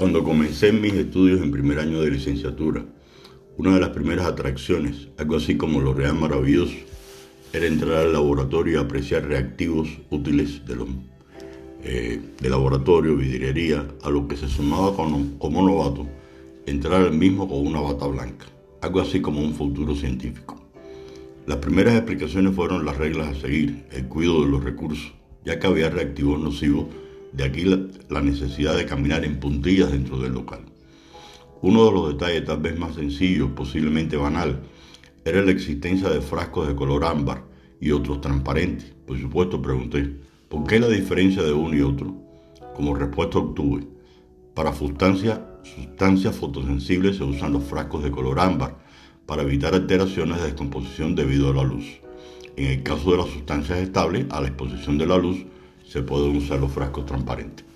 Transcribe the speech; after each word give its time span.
Cuando 0.00 0.24
comencé 0.24 0.72
mis 0.72 0.94
estudios 0.94 1.42
en 1.42 1.50
primer 1.50 1.78
año 1.78 2.00
de 2.00 2.10
licenciatura, 2.10 2.86
una 3.58 3.74
de 3.74 3.80
las 3.80 3.90
primeras 3.90 4.24
atracciones, 4.24 5.08
algo 5.18 5.36
así 5.36 5.58
como 5.58 5.78
lo 5.78 5.92
real 5.92 6.14
maravilloso, 6.14 6.72
era 7.52 7.66
entrar 7.66 8.06
al 8.06 8.14
laboratorio 8.14 8.72
y 8.72 8.82
apreciar 8.82 9.26
reactivos 9.26 9.90
útiles 10.08 10.64
de, 10.64 10.76
los, 10.76 10.88
eh, 11.84 12.18
de 12.40 12.48
laboratorio, 12.48 13.14
vidriería, 13.14 13.86
a 14.02 14.08
lo 14.08 14.26
que 14.26 14.38
se 14.38 14.48
sumaba 14.48 14.96
como, 14.96 15.38
como 15.38 15.68
novato, 15.68 16.06
entrar 16.64 17.02
al 17.02 17.12
mismo 17.12 17.46
con 17.46 17.66
una 17.66 17.82
bata 17.82 18.06
blanca, 18.06 18.46
algo 18.80 19.02
así 19.02 19.20
como 19.20 19.42
un 19.42 19.52
futuro 19.52 19.94
científico. 19.94 20.64
Las 21.46 21.58
primeras 21.58 21.94
explicaciones 21.96 22.54
fueron 22.54 22.86
las 22.86 22.96
reglas 22.96 23.36
a 23.36 23.38
seguir, 23.38 23.84
el 23.92 24.06
cuidado 24.06 24.46
de 24.46 24.50
los 24.50 24.64
recursos, 24.64 25.12
ya 25.44 25.58
que 25.58 25.66
había 25.66 25.90
reactivos 25.90 26.40
nocivos, 26.40 26.86
de 27.32 27.44
aquí 27.44 27.64
la, 27.64 28.20
necesidad 28.20 28.76
de 28.76 28.86
caminar 28.86 29.24
en 29.24 29.38
puntillas 29.38 29.92
dentro 29.92 30.18
del 30.18 30.32
local. 30.32 30.60
Uno 31.62 31.84
de 31.84 31.92
los 31.92 32.08
detalles 32.08 32.44
tal 32.44 32.60
vez 32.60 32.78
más 32.78 32.94
sencillos, 32.94 33.50
posiblemente 33.50 34.16
banal, 34.16 34.62
era 35.24 35.42
la 35.42 35.50
existencia 35.50 36.08
de 36.08 36.20
frascos 36.20 36.66
de 36.68 36.74
color 36.74 37.04
ámbar 37.04 37.44
y 37.80 37.90
otros 37.90 38.20
transparentes. 38.20 38.92
Por 39.06 39.20
supuesto 39.20 39.60
pregunté, 39.60 40.16
¿por 40.48 40.66
qué 40.66 40.80
la 40.80 40.88
diferencia 40.88 41.42
de 41.42 41.52
uno 41.52 41.76
y 41.76 41.82
otro? 41.82 42.14
Como 42.74 42.94
respuesta 42.94 43.38
obtuve, 43.38 43.86
para 44.54 44.72
sustancias, 44.72 45.40
sustancias 45.62 46.34
fotosensibles 46.34 47.16
se 47.16 47.24
usan 47.24 47.52
los 47.52 47.64
frascos 47.64 48.02
de 48.02 48.10
color 48.10 48.40
ámbar 48.40 48.78
para 49.26 49.42
evitar 49.42 49.74
alteraciones 49.74 50.38
de 50.38 50.46
descomposición 50.46 51.14
debido 51.14 51.50
a 51.50 51.54
la 51.54 51.62
luz. 51.62 52.00
En 52.56 52.66
el 52.66 52.82
caso 52.82 53.12
de 53.12 53.18
las 53.18 53.28
sustancias 53.28 53.78
estables, 53.78 54.26
a 54.30 54.40
la 54.40 54.48
exposición 54.48 54.98
de 54.98 55.06
la 55.06 55.18
luz, 55.18 55.44
se 55.90 56.02
pueden 56.02 56.36
usar 56.36 56.60
los 56.60 56.70
frascos 56.70 57.04
transparentes. 57.04 57.66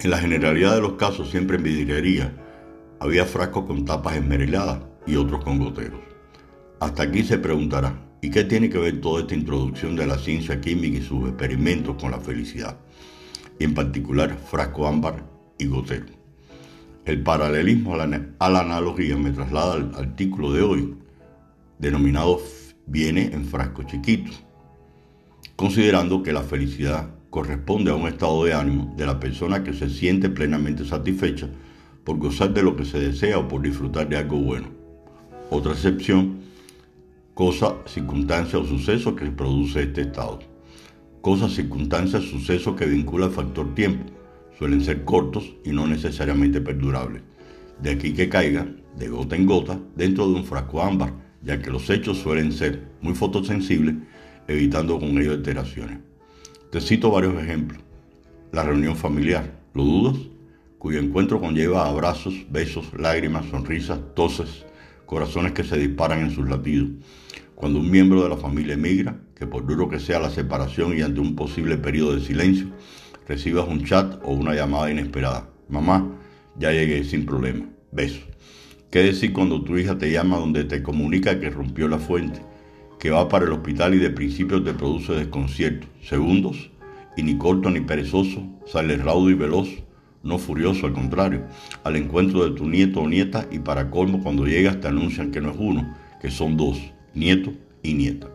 En 0.00 0.10
la 0.10 0.18
generalidad 0.18 0.74
de 0.74 0.82
los 0.82 0.92
casos, 0.94 1.30
siempre 1.30 1.56
en 1.56 1.62
vidriería, 1.62 2.30
había 3.00 3.24
frascos 3.24 3.64
con 3.64 3.86
tapas 3.86 4.16
esmeriladas 4.16 4.80
y 5.06 5.16
otros 5.16 5.42
con 5.42 5.58
goteros. 5.58 6.00
Hasta 6.80 7.04
aquí 7.04 7.22
se 7.22 7.38
preguntará, 7.38 7.98
¿y 8.20 8.30
qué 8.30 8.44
tiene 8.44 8.68
que 8.68 8.76
ver 8.76 9.00
toda 9.00 9.22
esta 9.22 9.34
introducción 9.34 9.96
de 9.96 10.06
la 10.06 10.18
ciencia 10.18 10.60
química 10.60 10.98
y 10.98 11.02
sus 11.02 11.26
experimentos 11.26 11.96
con 11.98 12.10
la 12.10 12.20
felicidad? 12.20 12.76
Y 13.58 13.64
en 13.64 13.72
particular, 13.72 14.36
frasco 14.36 14.86
ámbar 14.86 15.24
y 15.58 15.64
gotero. 15.64 16.04
El 17.06 17.22
paralelismo 17.22 17.94
a 17.94 18.06
la, 18.06 18.60
analogía 18.60 19.16
me 19.16 19.30
traslada 19.30 19.74
al 19.76 19.94
artículo 19.94 20.52
de 20.52 20.60
hoy, 20.60 20.94
denominado 21.78 22.42
Viene 22.86 23.30
en 23.32 23.46
frascos 23.46 23.86
chiquitos, 23.86 24.43
considerando 25.56 26.22
que 26.22 26.32
la 26.32 26.42
felicidad 26.42 27.10
corresponde 27.30 27.90
a 27.90 27.94
un 27.94 28.06
estado 28.06 28.44
de 28.44 28.54
ánimo 28.54 28.94
de 28.96 29.06
la 29.06 29.18
persona 29.18 29.64
que 29.64 29.72
se 29.72 29.90
siente 29.90 30.28
plenamente 30.30 30.84
satisfecha 30.84 31.48
por 32.04 32.18
gozar 32.18 32.52
de 32.54 32.62
lo 32.62 32.76
que 32.76 32.84
se 32.84 32.98
desea 32.98 33.38
o 33.38 33.48
por 33.48 33.62
disfrutar 33.62 34.08
de 34.08 34.16
algo 34.16 34.38
bueno. 34.38 34.68
Otra 35.50 35.72
excepción, 35.72 36.38
cosa, 37.34 37.76
circunstancia 37.86 38.58
o 38.58 38.64
suceso 38.64 39.16
que 39.16 39.26
produce 39.26 39.82
este 39.82 40.02
estado. 40.02 40.40
Cosa, 41.20 41.48
circunstancia, 41.48 42.20
suceso 42.20 42.76
que 42.76 42.86
vincula 42.86 43.26
el 43.26 43.32
factor 43.32 43.74
tiempo 43.74 44.04
suelen 44.58 44.82
ser 44.82 45.04
cortos 45.04 45.54
y 45.64 45.70
no 45.70 45.86
necesariamente 45.86 46.60
perdurables. 46.60 47.22
De 47.80 47.90
aquí 47.90 48.12
que 48.12 48.28
caiga, 48.28 48.66
de 48.96 49.08
gota 49.08 49.36
en 49.36 49.46
gota, 49.46 49.80
dentro 49.96 50.28
de 50.28 50.34
un 50.34 50.44
frasco 50.44 50.82
ámbar, 50.82 51.12
ya 51.42 51.60
que 51.60 51.70
los 51.70 51.90
hechos 51.90 52.18
suelen 52.18 52.52
ser 52.52 52.88
muy 53.00 53.14
fotosensibles, 53.14 53.96
evitando 54.48 54.98
con 54.98 55.18
ello 55.18 55.32
alteraciones. 55.32 55.98
Te 56.70 56.80
cito 56.80 57.10
varios 57.10 57.40
ejemplos. 57.42 57.80
La 58.52 58.62
reunión 58.62 58.96
familiar, 58.96 59.60
¿lo 59.74 59.84
dudas? 59.84 60.16
Cuyo 60.78 60.98
encuentro 60.98 61.40
conlleva 61.40 61.86
abrazos, 61.86 62.34
besos, 62.50 62.92
lágrimas, 62.98 63.46
sonrisas, 63.46 63.98
toses, 64.14 64.64
corazones 65.06 65.52
que 65.52 65.64
se 65.64 65.78
disparan 65.78 66.20
en 66.20 66.30
sus 66.30 66.48
latidos. 66.48 66.90
Cuando 67.54 67.78
un 67.78 67.90
miembro 67.90 68.22
de 68.22 68.28
la 68.28 68.36
familia 68.36 68.74
emigra, 68.74 69.16
que 69.34 69.46
por 69.46 69.66
duro 69.66 69.88
que 69.88 69.98
sea 69.98 70.20
la 70.20 70.30
separación 70.30 70.96
y 70.96 71.02
ante 71.02 71.20
un 71.20 71.34
posible 71.34 71.78
periodo 71.78 72.14
de 72.14 72.20
silencio, 72.20 72.66
recibas 73.26 73.66
un 73.68 73.84
chat 73.84 74.20
o 74.22 74.32
una 74.32 74.54
llamada 74.54 74.90
inesperada. 74.90 75.48
Mamá, 75.68 76.06
ya 76.58 76.72
llegué 76.72 77.02
sin 77.04 77.24
problema. 77.24 77.66
Beso. 77.90 78.20
¿Qué 78.90 79.02
decir 79.02 79.32
cuando 79.32 79.62
tu 79.62 79.76
hija 79.76 79.98
te 79.98 80.10
llama 80.10 80.38
donde 80.38 80.64
te 80.64 80.82
comunica 80.82 81.40
que 81.40 81.50
rompió 81.50 81.88
la 81.88 81.98
fuente, 81.98 82.40
que 82.98 83.10
va 83.10 83.28
para 83.28 83.44
el 83.44 83.52
hospital 83.52 83.94
y 83.94 83.98
de 83.98 84.10
principio 84.10 84.62
te 84.62 84.72
produce 84.72 85.12
desconcierto? 85.12 85.86
Segundos, 86.02 86.70
y 87.16 87.22
ni 87.22 87.36
corto 87.36 87.70
ni 87.70 87.80
perezoso, 87.80 88.42
sale 88.66 88.96
raudo 88.96 89.30
y 89.30 89.34
veloz, 89.34 89.68
no 90.22 90.38
furioso, 90.38 90.86
al 90.86 90.92
contrario, 90.92 91.44
al 91.84 91.96
encuentro 91.96 92.44
de 92.48 92.56
tu 92.56 92.68
nieto 92.68 93.00
o 93.00 93.08
nieta 93.08 93.46
y 93.50 93.58
para 93.58 93.90
colmo 93.90 94.22
cuando 94.22 94.46
llegas 94.46 94.80
te 94.80 94.88
anuncian 94.88 95.30
que 95.30 95.40
no 95.40 95.50
es 95.50 95.56
uno, 95.58 95.94
que 96.20 96.30
son 96.30 96.56
dos, 96.56 96.78
nieto 97.14 97.52
y 97.82 97.94
nieta. 97.94 98.28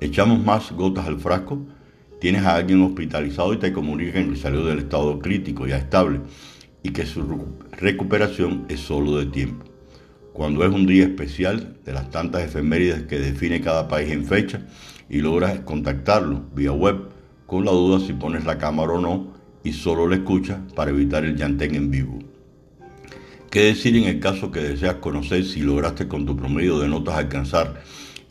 Echamos 0.00 0.44
más 0.44 0.72
gotas 0.72 1.06
al 1.06 1.18
frasco 1.18 1.64
tienes 2.24 2.46
a 2.46 2.56
alguien 2.56 2.80
hospitalizado 2.80 3.52
y 3.52 3.58
te 3.58 3.70
comunican 3.70 4.30
que 4.30 4.36
salió 4.36 4.64
del 4.64 4.78
estado 4.78 5.18
crítico 5.18 5.66
ya 5.66 5.76
estable 5.76 6.20
y 6.82 6.88
que 6.88 7.04
su 7.04 7.22
recuperación 7.72 8.64
es 8.70 8.80
solo 8.80 9.18
de 9.18 9.26
tiempo. 9.26 9.73
Cuando 10.34 10.64
es 10.64 10.74
un 10.74 10.84
día 10.84 11.04
especial 11.04 11.76
de 11.84 11.92
las 11.92 12.10
tantas 12.10 12.42
efemérides 12.42 13.04
que 13.04 13.20
define 13.20 13.60
cada 13.60 13.86
país 13.86 14.10
en 14.10 14.24
fecha 14.24 14.62
y 15.08 15.20
logras 15.20 15.60
contactarlo 15.60 16.42
vía 16.52 16.72
web 16.72 17.08
con 17.46 17.64
la 17.64 17.70
duda 17.70 18.04
si 18.04 18.14
pones 18.14 18.44
la 18.44 18.58
cámara 18.58 18.94
o 18.94 19.00
no 19.00 19.28
y 19.62 19.72
solo 19.72 20.08
le 20.08 20.16
escuchas 20.16 20.58
para 20.74 20.90
evitar 20.90 21.24
el 21.24 21.36
llantén 21.36 21.76
en 21.76 21.88
vivo. 21.88 22.18
¿Qué 23.48 23.66
decir 23.66 23.96
en 23.96 24.04
el 24.04 24.18
caso 24.18 24.50
que 24.50 24.58
deseas 24.58 24.96
conocer 24.96 25.44
si 25.44 25.60
lograste 25.60 26.08
con 26.08 26.26
tu 26.26 26.36
promedio 26.36 26.80
de 26.80 26.88
notas 26.88 27.14
alcanzar 27.14 27.80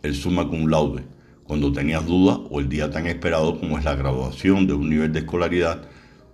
el 0.01 0.13
summa 0.13 0.45
cum 0.49 0.67
laude? 0.67 1.03
cuando 1.45 1.71
tenías 1.71 2.05
dudas 2.05 2.37
o 2.49 2.59
el 2.59 2.67
día 2.67 2.91
tan 2.91 3.07
esperado 3.07 3.57
como 3.57 3.77
es 3.77 3.85
la 3.85 3.95
graduación 3.95 4.67
de 4.67 4.73
un 4.73 4.89
nivel 4.89 5.13
de 5.13 5.19
escolaridad 5.19 5.83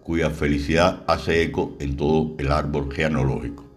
cuya 0.01 0.31
felicidad 0.31 1.03
hace 1.05 1.43
eco 1.43 1.77
en 1.79 1.95
todo 1.95 2.35
el 2.39 2.51
árbol 2.51 2.91
genealógico. 2.91 3.68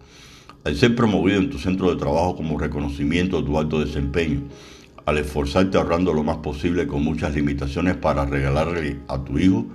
Al 0.65 0.77
ser 0.77 0.95
promovido 0.95 1.39
en 1.39 1.49
tu 1.49 1.59
centro 1.59 1.89
de 1.89 1.97
trabajo 1.97 2.37
como 2.37 2.57
reconocimiento 2.57 3.41
de 3.41 3.47
tu 3.47 3.59
alto 3.59 3.83
desempeño, 3.83 4.43
al 5.05 5.17
esforzarte 5.17 5.77
ahorrando 5.77 6.13
lo 6.13 6.23
más 6.23 6.37
posible 6.37 6.87
con 6.87 7.03
muchas 7.03 7.35
limitaciones 7.35 7.97
para 7.97 8.25
regalarle 8.25 8.99
a 9.09 9.21
tu 9.21 9.37
hijo 9.37 9.65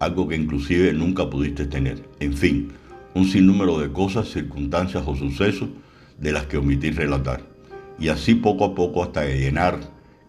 algo 0.00 0.26
que 0.26 0.34
inclusive 0.34 0.92
nunca 0.92 1.30
pudiste 1.30 1.66
tener. 1.66 2.02
En 2.18 2.34
fin, 2.34 2.72
un 3.14 3.26
sinnúmero 3.26 3.78
de 3.78 3.92
cosas, 3.92 4.28
circunstancias 4.28 5.04
o 5.06 5.14
sucesos 5.14 5.68
de 6.18 6.32
las 6.32 6.46
que 6.46 6.56
omití 6.56 6.90
relatar. 6.90 7.42
Y 8.00 8.08
así 8.08 8.34
poco 8.34 8.64
a 8.64 8.74
poco 8.74 9.04
hasta 9.04 9.24
llenar 9.26 9.78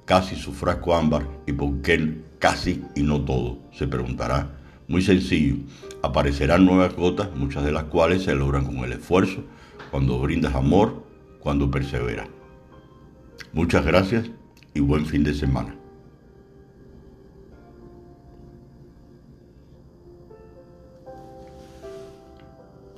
casi 0.06 0.36
su 0.36 0.54
frasco 0.54 0.94
ámbar 0.94 1.28
y 1.48 1.54
por 1.54 1.82
qué 1.82 2.22
casi 2.38 2.84
y 2.96 3.02
no 3.02 3.22
todo, 3.22 3.58
se 3.72 3.88
preguntará. 3.88 4.52
Muy 4.88 5.02
sencillo, 5.02 5.56
aparecerán 6.04 6.66
nuevas 6.66 6.96
gotas, 6.96 7.36
muchas 7.36 7.64
de 7.66 7.72
las 7.72 7.86
cuales 7.86 8.24
se 8.24 8.36
logran 8.36 8.66
con 8.66 8.78
el 8.78 8.94
esfuerzo, 8.94 9.44
cuando 9.92 10.20
brindas 10.20 10.54
amor, 10.54 11.04
cuando 11.40 11.72
perseveras. 11.72 12.28
Muchas 13.52 13.86
gracias 13.86 14.30
y 14.74 14.82
buen 14.82 15.06
fin 15.06 15.24
de 15.24 15.34
semana. 15.34 15.76